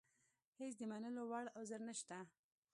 هېڅ 0.59 0.73
د 0.79 0.81
منلو 0.91 1.23
وړ 1.31 1.45
عذر 1.59 1.81
نشته. 1.89 2.17